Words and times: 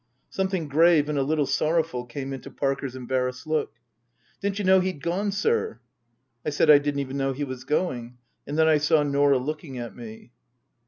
Something 0.31 0.67
grave 0.67 1.09
and 1.09 1.17
a 1.19 1.21
little 1.21 1.45
sorrowful 1.45 2.07
came 2.07 2.33
into 2.33 2.49
Parker's 2.49 2.95
embarrassed 2.95 3.45
look." 3.45 3.73
Didn't 4.41 4.57
you 4.57 4.65
know 4.65 4.79
he'd 4.79 5.03
gone, 5.03 5.31
sir?" 5.31 5.79
I 6.43 6.49
said 6.49 6.71
I 6.71 6.79
didn't 6.79 7.01
even 7.01 7.17
know 7.17 7.33
he 7.33 7.43
was 7.43 7.65
going; 7.65 8.17
and 8.47 8.57
then 8.57 8.67
I 8.67 8.79
saw 8.79 9.03
Norah 9.03 9.37
looking 9.37 9.77
at 9.77 9.95
me. 9.95 10.31